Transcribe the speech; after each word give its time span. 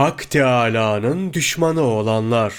Hak 0.00 0.30
Teâlâ'nın 0.30 1.32
düşmanı 1.32 1.82
olanlar. 1.82 2.54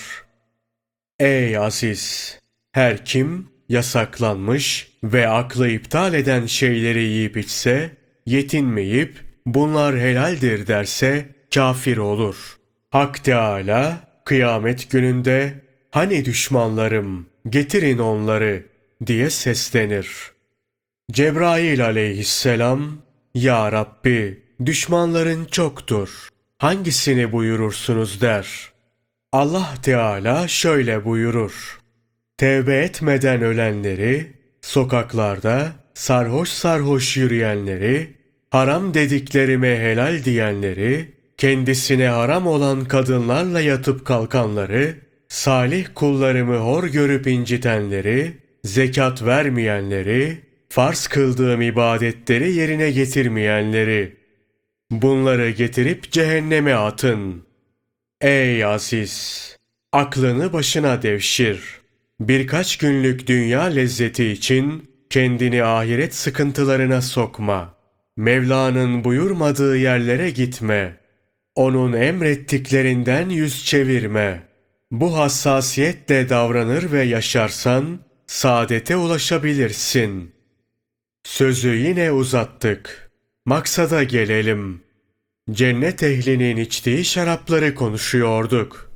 Ey 1.20 1.58
aziz! 1.58 2.40
Her 2.72 3.06
kim 3.06 3.50
yasaklanmış 3.70 4.92
ve 5.04 5.28
aklı 5.28 5.70
iptal 5.70 6.14
eden 6.14 6.46
şeyleri 6.46 7.04
yiyip 7.04 7.38
içse, 7.38 7.98
yetinmeyip 8.26 9.20
bunlar 9.46 10.00
helaldir 10.00 10.68
derse 10.68 11.26
kafir 11.54 11.98
olur. 11.98 12.58
Hak 12.90 13.24
Teâlâ 13.24 13.98
kıyamet 14.26 14.92
gününde 14.92 15.54
hani 15.92 16.26
düşmanlarım 16.26 17.30
getirin 17.50 17.98
onları 17.98 18.66
diye 19.06 19.30
seslenir. 19.30 20.32
Cebrail 21.12 21.86
aleyhisselam 21.86 23.02
Ya 23.34 23.72
Rabbi 23.72 24.44
düşmanların 24.66 25.46
çoktur. 25.46 26.31
Hangisini 26.62 27.32
buyurursunuz 27.32 28.22
der. 28.22 28.48
Allah 29.32 29.70
Teala 29.84 30.48
şöyle 30.48 31.06
buyurur. 31.06 31.80
Tevbe 32.38 32.78
etmeden 32.78 33.42
ölenleri, 33.42 34.34
sokaklarda 34.62 35.72
sarhoş 35.94 36.50
sarhoş 36.50 37.18
yürüyenleri, 37.18 38.16
haram 38.50 38.94
dediklerime 38.94 39.80
helal 39.80 40.24
diyenleri, 40.24 41.12
kendisine 41.38 42.08
haram 42.08 42.48
olan 42.48 42.86
kadınlarla 42.86 43.62
yatıp 43.62 44.06
kalkanları, 44.06 44.96
salih 45.30 45.88
kullarımı 45.96 46.58
hor 46.58 46.84
görüp 46.84 47.28
incitenleri, 47.28 48.38
zekat 48.64 49.24
vermeyenleri, 49.24 50.42
farz 50.70 51.08
kıldığım 51.08 51.62
ibadetleri 51.62 52.54
yerine 52.54 52.92
getirmeyenleri, 52.92 54.21
bunları 54.92 55.50
getirip 55.50 56.12
cehenneme 56.12 56.74
atın. 56.74 57.44
Ey 58.22 58.66
aziz! 58.66 59.58
Aklını 59.92 60.54
başına 60.54 61.02
devşir. 61.02 61.82
Birkaç 62.20 62.78
günlük 62.78 63.28
dünya 63.28 63.62
lezzeti 63.62 64.28
için 64.28 64.92
kendini 65.10 65.64
ahiret 65.64 66.16
sıkıntılarına 66.16 67.02
sokma. 67.02 67.74
Mevla'nın 68.18 69.04
buyurmadığı 69.04 69.78
yerlere 69.78 70.30
gitme. 70.30 70.98
Onun 71.56 71.94
emrettiklerinden 71.94 73.30
yüz 73.30 73.66
çevirme. 73.66 74.44
Bu 74.92 75.18
hassasiyetle 75.18 76.30
davranır 76.30 76.92
ve 76.92 77.04
yaşarsan 77.04 78.00
saadete 78.28 78.96
ulaşabilirsin. 78.96 80.32
Sözü 81.24 81.70
yine 81.70 82.12
uzattık. 82.12 83.11
Maksada 83.46 84.04
gelelim. 84.04 84.82
Cennet 85.52 86.04
ehlinin 86.04 86.58
içtiği 86.58 87.06
şarapları 87.06 87.76
konuşuyorduk. 87.76 88.92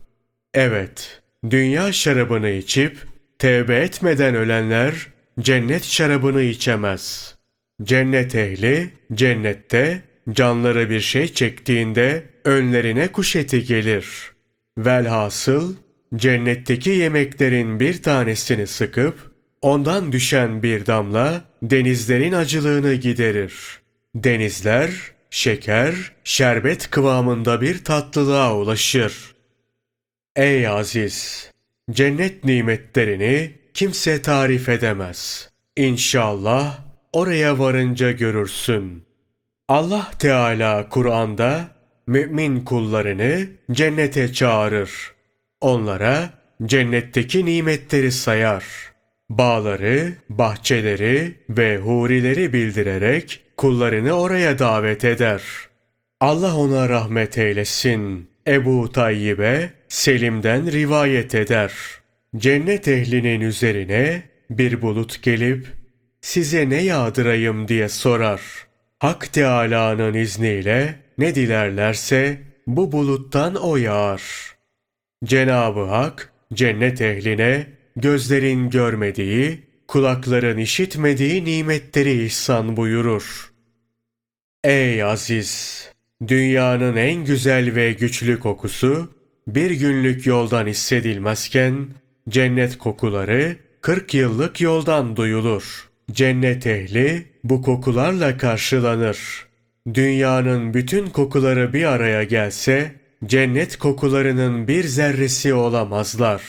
Evet, 0.54 1.22
dünya 1.50 1.92
şarabını 1.92 2.50
içip 2.50 2.98
tevbe 3.40 3.76
etmeden 3.76 4.36
ölenler 4.36 5.08
cennet 5.40 5.84
şarabını 5.84 6.42
içemez. 6.42 7.36
Cennet 7.84 8.36
ehli 8.36 8.90
cennette 9.14 10.02
canları 10.32 10.90
bir 10.90 11.02
şey 11.02 11.34
çektiğinde 11.34 12.24
önlerine 12.44 13.08
kuş 13.08 13.36
eti 13.36 13.64
gelir. 13.64 14.32
Velhasıl 14.78 15.76
cennetteki 16.16 16.90
yemeklerin 16.90 17.80
bir 17.80 18.04
tanesini 18.04 18.68
sıkıp 18.68 19.32
ondan 19.62 20.12
düşen 20.12 20.64
bir 20.64 20.86
damla 20.86 21.42
denizlerin 21.64 22.34
acılığını 22.34 22.94
giderir. 22.94 23.85
Denizler 24.16 24.92
şeker, 25.30 26.12
şerbet 26.24 26.90
kıvamında 26.90 27.62
bir 27.62 27.84
tatlılığa 27.84 28.56
ulaşır. 28.56 29.36
Ey 30.36 30.68
aziz! 30.68 31.52
Cennet 31.92 32.44
nimetlerini 32.44 33.52
kimse 33.74 34.22
tarif 34.22 34.70
edemez. 34.70 35.50
İnşallah 35.78 36.80
oraya 37.14 37.60
varınca 37.60 38.12
görürsün. 38.12 39.04
Allah 39.68 40.12
Teala 40.20 40.90
Kur'an'da 40.90 41.68
mümin 42.08 42.66
kullarını 42.66 43.48
cennete 43.72 44.34
çağırır. 44.34 44.92
Onlara 45.62 46.30
cennetteki 46.66 47.46
nimetleri 47.46 48.12
sayar. 48.12 48.64
Bağları, 49.30 50.14
bahçeleri 50.30 51.36
ve 51.50 51.78
hurileri 51.78 52.54
bildirerek 52.54 53.45
kullarını 53.58 54.14
oraya 54.14 54.60
davet 54.60 55.06
eder. 55.06 55.42
Allah 56.20 56.58
ona 56.58 56.90
rahmet 56.90 57.38
eylesin. 57.38 58.30
Ebu 58.48 58.92
Tayyip'e 58.92 59.70
Selim'den 59.88 60.72
rivayet 60.72 61.36
eder. 61.36 61.74
Cennet 62.38 62.88
ehlinin 62.88 63.42
üzerine 63.42 64.24
bir 64.50 64.82
bulut 64.82 65.24
gelip 65.24 65.68
size 66.22 66.70
ne 66.70 66.84
yağdırayım 66.84 67.68
diye 67.68 67.90
sorar. 67.90 68.42
Hak 69.00 69.34
Teâlâ'nın 69.34 70.14
izniyle 70.14 70.96
ne 71.18 71.36
dilerlerse 71.36 72.38
bu 72.68 72.92
buluttan 72.92 73.56
o 73.56 73.78
yağar. 73.78 74.22
Cenab-ı 75.26 75.84
Hak 75.84 76.32
cennet 76.54 77.02
ehline 77.02 77.68
gözlerin 77.96 78.70
görmediği, 78.70 79.60
kulakların 79.88 80.58
işitmediği 80.58 81.46
nimetleri 81.46 82.26
ihsan 82.26 82.78
buyurur. 82.78 83.52
Ey 84.64 85.04
aziz! 85.04 85.82
Dünyanın 86.28 86.96
en 86.96 87.26
güzel 87.26 87.76
ve 87.76 87.92
güçlü 87.92 88.40
kokusu 88.40 89.10
bir 89.48 89.72
günlük 89.72 90.26
yoldan 90.26 90.68
hissedilmezken 90.68 91.88
cennet 92.30 92.78
kokuları 92.78 93.56
40 93.82 94.14
yıllık 94.14 94.62
yoldan 94.62 95.16
duyulur. 95.16 95.90
Cennet 96.12 96.68
ehli 96.68 97.26
bu 97.44 97.62
kokularla 97.62 98.38
karşılanır. 98.38 99.48
Dünyanın 99.94 100.74
bütün 100.74 101.08
kokuları 101.08 101.74
bir 101.74 101.84
araya 101.84 102.24
gelse 102.24 102.96
cennet 103.26 103.78
kokularının 103.78 104.68
bir 104.68 104.84
zerresi 104.84 105.54
olamazlar. 105.54 106.42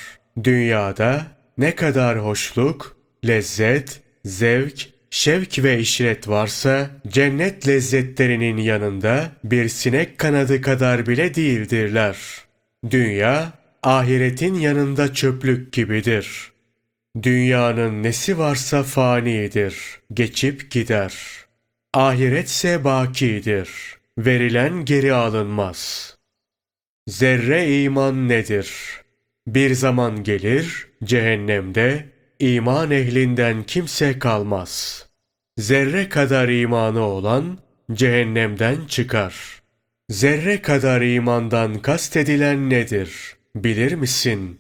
Dünyada 0.44 1.26
ne 1.58 1.74
kadar 1.74 2.24
hoşluk, 2.24 2.95
lezzet, 3.26 4.00
zevk, 4.24 4.88
şevk 5.10 5.58
ve 5.64 5.78
işret 5.78 6.28
varsa 6.28 6.90
cennet 7.08 7.68
lezzetlerinin 7.68 8.56
yanında 8.56 9.32
bir 9.44 9.68
sinek 9.68 10.18
kanadı 10.18 10.60
kadar 10.60 11.06
bile 11.06 11.34
değildirler. 11.34 12.16
Dünya 12.90 13.52
ahiretin 13.82 14.54
yanında 14.54 15.14
çöplük 15.14 15.72
gibidir. 15.72 16.52
Dünyanın 17.22 18.02
nesi 18.02 18.38
varsa 18.38 18.82
fanidir, 18.82 19.76
geçip 20.14 20.70
gider. 20.70 21.14
Ahiretse 21.94 22.84
bakidir, 22.84 23.70
verilen 24.18 24.84
geri 24.84 25.14
alınmaz. 25.14 26.12
Zerre 27.08 27.82
iman 27.82 28.28
nedir? 28.28 28.70
Bir 29.46 29.74
zaman 29.74 30.24
gelir, 30.24 30.88
cehennemde 31.04 32.15
iman 32.40 32.90
ehlinden 32.90 33.62
kimse 33.62 34.18
kalmaz. 34.18 35.06
Zerre 35.58 36.08
kadar 36.08 36.48
imanı 36.48 37.00
olan 37.00 37.58
cehennemden 37.92 38.76
çıkar. 38.88 39.34
Zerre 40.10 40.62
kadar 40.62 41.00
imandan 41.00 41.78
kastedilen 41.78 42.70
nedir? 42.70 43.36
Bilir 43.56 43.92
misin? 43.92 44.58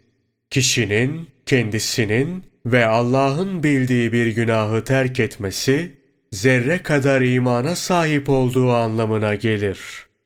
Kişinin 0.50 1.28
kendisinin 1.46 2.44
ve 2.66 2.86
Allah'ın 2.86 3.62
bildiği 3.62 4.12
bir 4.12 4.26
günahı 4.26 4.84
terk 4.84 5.20
etmesi, 5.20 5.92
zerre 6.32 6.82
kadar 6.82 7.20
imana 7.20 7.76
sahip 7.76 8.28
olduğu 8.28 8.72
anlamına 8.72 9.34
gelir. 9.34 9.78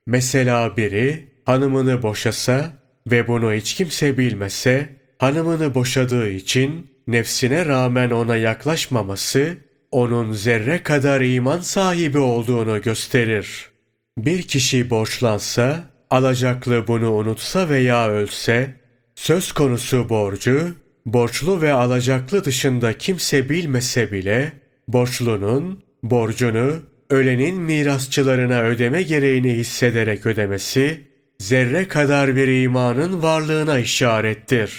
Mesela 0.06 0.76
biri 0.76 1.28
hanımını 1.44 2.02
boşasa 2.02 2.72
ve 3.10 3.28
bunu 3.28 3.52
hiç 3.52 3.74
kimse 3.74 4.18
bilmese, 4.18 4.88
hanımını 5.18 5.74
boşadığı 5.74 6.30
için 6.30 6.90
nefsine 7.12 7.66
rağmen 7.66 8.10
ona 8.10 8.36
yaklaşmaması, 8.36 9.56
onun 9.90 10.32
zerre 10.32 10.82
kadar 10.82 11.20
iman 11.20 11.60
sahibi 11.60 12.18
olduğunu 12.18 12.82
gösterir. 12.82 13.70
Bir 14.18 14.42
kişi 14.42 14.90
borçlansa, 14.90 15.84
alacaklı 16.10 16.86
bunu 16.86 17.12
unutsa 17.12 17.68
veya 17.68 18.08
ölse, 18.08 18.74
söz 19.14 19.52
konusu 19.52 20.08
borcu, 20.08 20.74
borçlu 21.06 21.62
ve 21.62 21.72
alacaklı 21.72 22.44
dışında 22.44 22.98
kimse 22.98 23.48
bilmese 23.48 24.12
bile, 24.12 24.52
borçlunun, 24.88 25.82
borcunu, 26.02 26.76
ölenin 27.10 27.56
mirasçılarına 27.56 28.62
ödeme 28.62 29.02
gereğini 29.02 29.52
hissederek 29.52 30.26
ödemesi, 30.26 31.00
zerre 31.38 31.88
kadar 31.88 32.36
bir 32.36 32.62
imanın 32.62 33.22
varlığına 33.22 33.78
işarettir. 33.78 34.72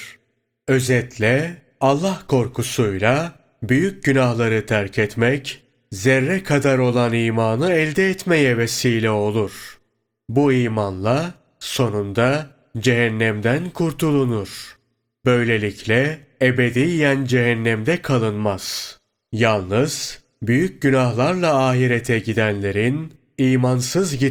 Özetle 0.67 1.55
Allah 1.81 2.21
korkusuyla 2.27 3.33
büyük 3.63 4.03
günahları 4.03 4.65
terk 4.65 4.99
etmek, 4.99 5.63
zerre 5.91 6.43
kadar 6.43 6.77
olan 6.77 7.13
imanı 7.13 7.73
elde 7.73 8.09
etmeye 8.09 8.57
vesile 8.57 9.09
olur. 9.09 9.79
Bu 10.29 10.53
imanla 10.53 11.33
sonunda 11.59 12.47
cehennemden 12.77 13.69
kurtulunur. 13.69 14.77
Böylelikle 15.25 16.19
ebediyen 16.41 17.25
cehennemde 17.25 18.01
kalınmaz. 18.01 18.97
Yalnız 19.31 20.19
büyük 20.41 20.81
günahlarla 20.81 21.67
ahirete 21.67 22.19
gidenlerin 22.19 23.13
imansız 23.37 24.17
git 24.17 24.19